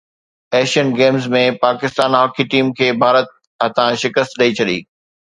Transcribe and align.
Asian 0.57 0.87
Games 0.99 1.25
۾ 1.33 1.41
Pakistan 1.65 2.11
hockey 2.19 2.43
team 2.53 2.67
کي 2.79 2.87
ڀارت 3.03 3.27
هٿان 3.65 3.91
شڪست 4.05 4.31
ڏئي 4.39 4.51
ڇڏي 4.61 4.79